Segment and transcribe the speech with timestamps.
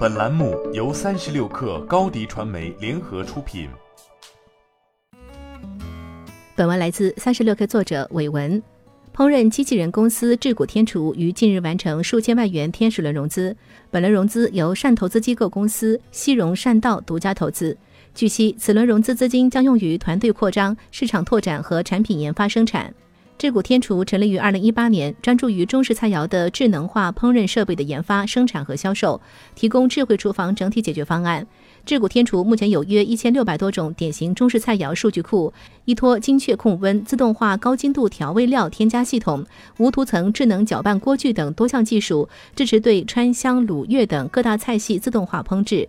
[0.00, 3.68] 本栏目由三十六氪高低传媒联合出品。
[6.56, 8.62] 本文来自三十六氪作者韦文。
[9.14, 13.54] 烹饪机器人公司智谷天厨于近日完成数千万元天使轮融资，
[13.90, 17.76] 本轮融资由善投资机构公司西融善道独家投资。
[18.14, 22.90] 据悉，此轮融资资金将用于团队扩张、市场拓展和产品研发生产。
[23.40, 29.18] 智谷天厨成立于二零一八年，专注于中式菜肴的智能化烹饪设备的研发、生产和销售，
[29.54, 31.46] 提供智慧厨房整体解决方案。
[31.86, 35.50] 智谷天厨目前有约一千六百多种典型中式菜肴数据库，
[35.86, 39.46] 依托精确控温、自动化高精度调味料添加系统、
[39.78, 45.88] 无涂层智能搅拌锅具等多项技术，支持对川湘鲁粤等各大菜系自动化烹制。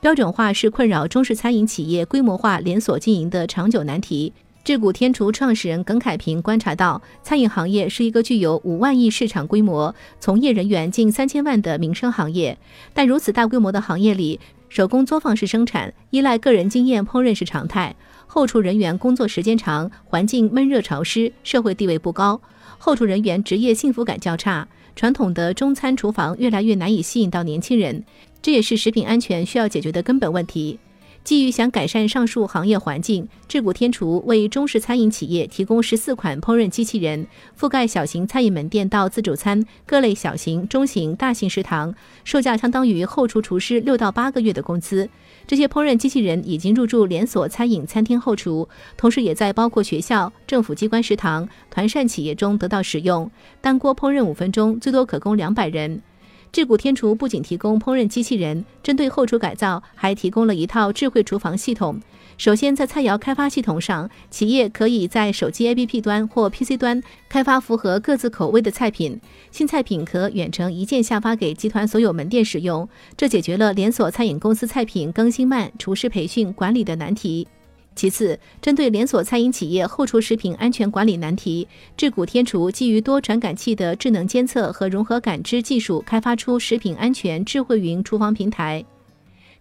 [0.00, 4.32] 标准化是困扰中式餐饮企业规模化连锁经营的长久难题。
[4.64, 12.56] 智谷天厨创始人耿凯平观察到，餐饮行业是一个具有五万亿市场规模、从业人员近三千万的民生行业。
[12.94, 14.38] 但如此大规模的行业里，
[14.68, 17.96] 手工作坊式生产、依赖个人经验烹饪是常态。
[18.28, 22.40] 后厨人员工作时间长，环境闷热潮湿，社会地位不高，
[22.78, 24.68] 后厨人员职业幸福感较差。
[24.94, 28.04] 传统的中餐厨房越来越难以吸引到年轻人，
[28.40, 30.78] 这也是食品安全需要解决的根本问题。
[31.24, 37.26] 基于想改善上述行业环境，智谷天厨为中式餐饮企业提供十四款烹饪机器人，
[37.58, 45.08] 覆盖小型餐饮门店到自助餐各类小型、中型、大型食堂，售价相当于后厨厨师六到八个月的工资。
[45.46, 53.30] 这些烹饪机器人已经入驻连锁餐饮餐厅后厨，同时也在包括学校、政府机关食堂、团膳企业中得到使用。
[53.60, 56.02] 单锅烹饪五分钟，最多可供两百人。
[56.52, 61.98] 智谷天厨不仅提供烹饪机器人，针对后厨改造，还提供了一套智慧厨房系统。
[62.36, 69.18] 首先，在菜肴开发系统上，企业可以在手机 APP 端或 PC 端开发符合各自口味的菜品，
[69.50, 77.48] 新菜品可远程一键下发给集团所有门店使用，这解决了连锁餐饮公司菜品更新慢、厨师培训管理的难题。
[77.94, 88.84] 其次，针对连锁餐饮企业后厨食品安全管理难题，智谷天厨基于多传感器的智能监测和融合感知技术，开发出食品安全智慧云厨房平台。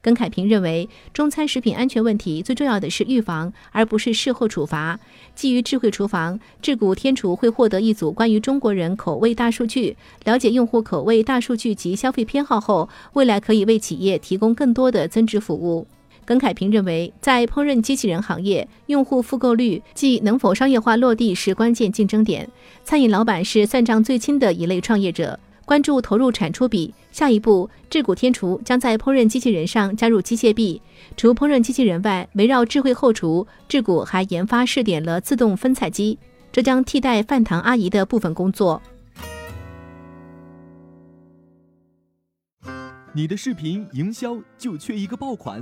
[0.01, 4.99] 耿凯平认为，中餐食品安全问题最重要的是预防，而不是事后处罚。
[5.35, 15.85] 基于智慧厨房，智谷天厨会获得一组关于中国人口味大数据，了解用户口味大数据及消费偏好后，未来可以为企业提供更多的增值服务。
[16.25, 22.49] 耿凯平认为，在烹饪机器人行业，用户复购率即能否商业化落地是关键竞争点。
[22.83, 26.93] 餐饮老板是算账最轻的一类创业者，关注投入产出比。
[27.11, 30.81] 下一步，智谷天厨将在烹饪机器人上加入机械臂。
[31.17, 36.17] 除烹饪机器人外，围绕智慧后厨，智谷还研发试点了自动分菜机，
[36.51, 38.81] 这将替代饭堂阿姨的部分工作。
[43.13, 45.61] 你的视频营销就缺一个爆款。